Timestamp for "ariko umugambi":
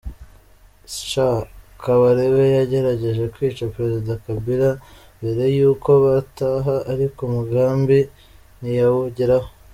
6.91-7.99